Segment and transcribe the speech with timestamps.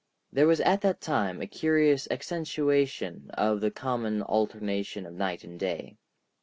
[0.33, 5.59] There was at that time a curious accentuation of the common alternation of night and
[5.59, 5.99] day.